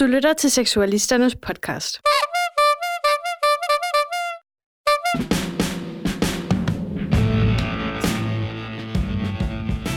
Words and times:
Du 0.00 0.04
lytter 0.04 0.32
til 0.32 0.50
Seksualisternes 0.50 1.36
podcast. 1.36 2.00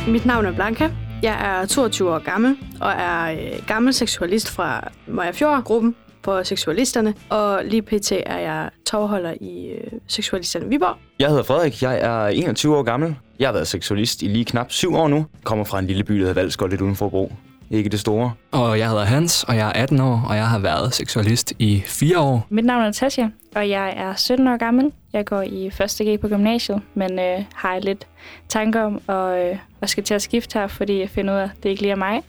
Mit 0.07 0.25
navn 0.25 0.45
er 0.45 0.51
Blanca. 0.55 0.91
Jeg 1.23 1.61
er 1.61 1.65
22 1.65 2.13
år 2.13 2.19
gammel 2.19 2.57
og 2.81 2.91
er 2.91 3.31
øh, 3.31 3.67
gammel 3.67 3.93
seksualist 3.93 4.49
fra 4.49 4.91
Maja 5.07 5.31
Fjord-gruppen 5.31 5.95
på 6.23 6.43
Seksualisterne. 6.43 7.13
Og 7.29 7.61
lige 7.65 7.81
pt. 7.81 8.11
er 8.11 8.37
jeg 8.39 8.69
tovholder 8.85 9.33
i 9.41 9.67
øh, 9.67 9.91
Seksualisterne 10.07 10.69
Viborg. 10.69 10.97
Jeg 11.19 11.29
hedder 11.29 11.43
Frederik, 11.43 11.81
jeg 11.81 11.99
er 11.99 12.27
21 12.27 12.77
år 12.77 12.83
gammel. 12.83 13.15
Jeg 13.39 13.47
har 13.47 13.53
været 13.53 13.67
seksualist 13.67 14.21
i 14.21 14.27
lige 14.27 14.45
knap 14.45 14.71
syv 14.71 14.95
år 14.95 15.07
nu. 15.07 15.25
Kommer 15.43 15.65
fra 15.65 15.79
en 15.79 15.87
lille 15.87 16.03
by, 16.03 16.13
der 16.13 16.19
hedder 16.19 16.33
Valsgård, 16.33 16.69
lidt 16.69 16.81
uden 16.81 16.95
for 16.95 17.09
Bro. 17.09 17.31
Ikke 17.69 17.89
det 17.89 17.99
store. 17.99 18.33
Og 18.51 18.79
jeg 18.79 18.89
hedder 18.89 19.03
Hans, 19.03 19.43
og 19.43 19.55
jeg 19.55 19.67
er 19.67 19.73
18 19.73 19.99
år, 19.99 20.25
og 20.29 20.35
jeg 20.35 20.47
har 20.47 20.59
været 20.59 20.93
seksualist 20.93 21.53
i 21.59 21.83
fire 21.85 22.19
år. 22.19 22.47
Mit 22.49 22.65
navn 22.65 22.81
er 22.81 22.85
Natasja, 22.85 23.29
og 23.55 23.69
jeg 23.69 23.93
er 23.97 24.15
17 24.15 24.47
år 24.47 24.57
gammel. 24.57 24.91
Jeg 25.13 25.25
går 25.25 25.41
i 25.41 25.65
1. 25.65 26.01
G 26.01 26.19
på 26.19 26.27
gymnasiet, 26.27 26.81
men 26.93 27.19
øh, 27.19 27.43
har 27.55 27.79
lidt 27.79 28.07
tanker 28.49 28.81
om 28.81 29.01
at, 29.07 29.51
øh, 29.51 29.57
at 29.81 29.89
skal 29.89 30.03
til 30.03 30.13
at 30.13 30.21
skifte 30.21 30.59
her, 30.59 30.67
fordi 30.67 30.99
jeg 30.99 31.09
finder 31.09 31.33
ud 31.33 31.39
af, 31.39 31.43
at 31.43 31.51
det 31.63 31.69
ikke 31.69 31.81
lige 31.81 31.91
er 31.91 31.95
mig. 31.95 32.23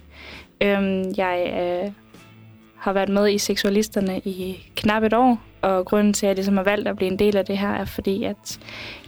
Øhm, 0.60 1.14
jeg 1.16 1.50
øh, 1.60 1.92
har 2.78 2.92
været 2.92 3.08
med 3.08 3.30
i 3.30 3.38
Seksualisterne 3.38 4.18
i 4.18 4.70
knap 4.77 5.02
et 5.02 5.12
år, 5.12 5.41
og 5.62 5.84
grunden 5.84 6.12
til, 6.12 6.27
at 6.27 6.28
jeg 6.28 6.36
ligesom 6.36 6.56
har 6.56 6.64
valgt 6.64 6.88
at 6.88 6.96
blive 6.96 7.10
en 7.10 7.18
del 7.18 7.36
af 7.36 7.44
det 7.44 7.58
her, 7.58 7.68
er 7.68 7.84
fordi, 7.84 8.24
at 8.24 8.58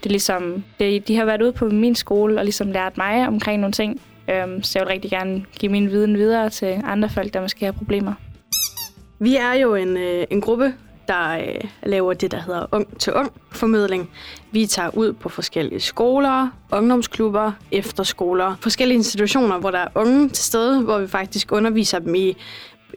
det 0.03 0.11
ligesom, 0.11 0.65
det, 0.79 1.09
de 1.09 1.17
har 1.17 1.25
været 1.25 1.43
ude 1.43 1.53
på 1.53 1.65
min 1.65 1.95
skole 1.95 2.39
og 2.39 2.45
ligesom 2.45 2.73
lært 2.73 2.97
mig 2.97 3.29
omkring 3.29 3.61
nogle 3.61 3.73
ting, 3.73 4.01
Øhm, 4.29 4.63
så 4.63 4.79
jeg 4.79 4.87
vil 4.87 4.93
rigtig 4.93 5.11
gerne 5.11 5.45
give 5.59 5.73
min 5.73 5.91
viden 5.91 6.17
videre 6.17 6.51
til 6.51 6.81
andre 6.85 7.09
folk, 7.09 7.35
der 7.35 7.41
måske 7.41 7.65
har 7.65 7.73
problemer. 7.73 8.15
Vi 9.19 9.37
er 9.37 9.53
jo 9.53 9.75
en, 9.75 9.97
øh, 9.97 10.27
en 10.31 10.41
gruppe, 10.41 10.75
der 11.09 11.31
øh, 11.31 11.71
laver 11.83 12.13
det, 12.13 12.31
der 12.31 12.41
hedder 12.41 12.67
ung 12.73 12.99
til 12.99 13.13
ung 13.13 13.33
formidling. 13.53 14.11
Vi 14.53 14.67
tager 14.67 14.91
ud 14.95 15.13
på 15.13 15.29
forskellige 15.29 15.81
skoler, 15.81 16.49
ungdomsklubber, 16.73 17.53
efterskoler, 17.73 18.57
forskellige 18.61 18.97
institutioner, 18.97 19.59
hvor 19.59 19.71
der 19.71 19.79
er 19.79 19.89
unge 19.95 20.29
til 20.29 20.45
stede, 20.45 20.83
hvor 20.83 20.99
vi 20.99 21.07
faktisk 21.07 21.53
underviser 21.53 21.99
dem 21.99 22.15
i 22.15 22.37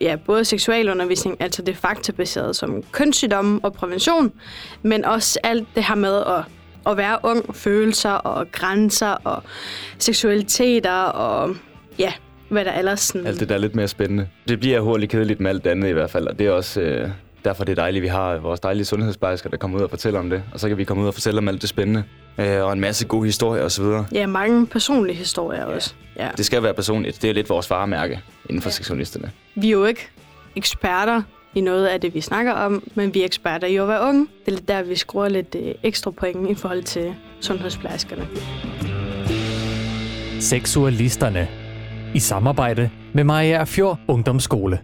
ja, 0.00 0.16
både 0.16 0.44
seksualundervisning, 0.44 1.36
altså 1.40 1.62
det 1.62 1.76
faktabaserede 1.76 2.54
som 2.54 2.82
kønssygdomme 2.92 3.60
og 3.62 3.72
prævention, 3.72 4.32
men 4.82 5.04
også 5.04 5.38
alt 5.42 5.68
det 5.74 5.84
her 5.84 5.94
med 5.94 6.16
at 6.16 6.44
at 6.86 6.96
være 6.96 7.18
ung, 7.22 7.56
følelser 7.56 8.10
og 8.10 8.52
grænser 8.52 9.10
og 9.10 9.42
seksualiteter 9.98 11.02
og 11.02 11.56
ja, 11.98 12.12
hvad 12.48 12.64
der 12.64 12.72
ellers 12.72 13.00
sådan... 13.00 13.26
Alt 13.26 13.40
det, 13.40 13.48
der 13.48 13.54
er 13.54 13.58
lidt 13.58 13.74
mere 13.74 13.88
spændende. 13.88 14.28
Det 14.48 14.60
bliver 14.60 14.80
hurtigt 14.80 15.12
kedeligt 15.12 15.40
med 15.40 15.50
alt 15.50 15.64
det 15.64 15.70
andet 15.70 15.88
i 15.88 15.92
hvert 15.92 16.10
fald, 16.10 16.26
og 16.26 16.38
det 16.38 16.46
er 16.46 16.50
også 16.50 16.80
øh, 16.80 17.08
derfor, 17.44 17.64
det 17.64 17.72
er 17.72 17.82
dejligt, 17.82 18.00
at 18.00 18.02
vi 18.02 18.08
har 18.08 18.38
vores 18.38 18.60
dejlige 18.60 18.84
sundhedsplejersker, 18.84 19.50
der 19.50 19.56
kommer 19.56 19.78
ud 19.78 19.82
og 19.82 19.90
fortæller 19.90 20.20
om 20.20 20.30
det. 20.30 20.42
Og 20.52 20.60
så 20.60 20.68
kan 20.68 20.78
vi 20.78 20.84
komme 20.84 21.02
ud 21.02 21.08
og 21.08 21.14
fortælle 21.14 21.38
om 21.38 21.48
alt 21.48 21.62
det 21.62 21.68
spændende. 21.68 22.04
Øh, 22.38 22.64
og 22.64 22.72
en 22.72 22.80
masse 22.80 23.06
gode 23.06 23.26
historier 23.26 23.62
osv. 23.62 23.84
Ja, 24.12 24.26
mange 24.26 24.66
personlige 24.66 25.16
historier 25.16 25.60
ja. 25.60 25.74
også. 25.74 25.94
Ja. 26.18 26.28
Det 26.36 26.46
skal 26.46 26.62
være 26.62 26.74
personligt. 26.74 27.22
Det 27.22 27.30
er 27.30 27.34
lidt 27.34 27.48
vores 27.48 27.66
faremærke 27.66 28.20
inden 28.48 28.62
for 28.62 28.68
ja. 28.68 28.72
seksualisterne. 28.72 29.30
Vi 29.54 29.66
er 29.66 29.70
jo 29.70 29.84
ikke 29.84 30.08
eksperter 30.56 31.22
i 31.54 31.60
noget 31.60 31.86
af 31.86 32.00
det, 32.00 32.14
vi 32.14 32.20
snakker 32.20 32.52
om, 32.52 32.82
men 32.94 33.14
vi 33.14 33.20
er 33.20 33.24
eksperter 33.24 33.66
i 33.66 33.76
at 33.76 33.88
være 33.88 34.08
unge. 34.08 34.20
Det 34.20 34.52
er 34.52 34.56
lidt 34.56 34.68
der, 34.68 34.82
vi 34.82 34.96
skruer 34.96 35.28
lidt 35.28 35.54
øh, 35.54 35.74
ekstra 35.82 36.10
point 36.10 36.50
i 36.50 36.54
forhold 36.54 36.82
til 36.82 37.14
sundhedsplejerskerne. 37.40 38.26
Seksualisterne. 40.40 41.48
I 42.14 42.18
samarbejde 42.18 42.90
med 43.12 43.24
Maja 43.24 43.64
Fjord 43.64 43.98
Ungdomsskole. 44.08 44.78